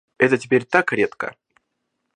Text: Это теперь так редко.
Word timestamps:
Это 0.17 0.35
теперь 0.39 0.65
так 0.65 0.91
редко. 0.93 1.35